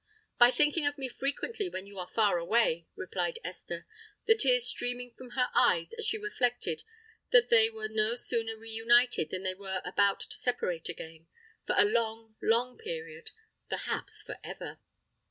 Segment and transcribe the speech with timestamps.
[0.39, 3.85] "By thinking of me frequently when you are far away," replied Esther,
[4.25, 6.81] the tears streaming from her eyes as she reflected
[7.31, 11.85] that they were no sooner re united than they were about to separate again—for a
[11.85, 14.79] long, long period—perhaps for ever!